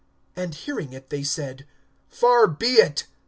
And 0.35 0.55
hearing 0.55 0.93
it, 0.93 1.11
they 1.11 1.21
said: 1.21 1.67
Far 2.09 2.47
be 2.47 2.77
it! 2.79 3.05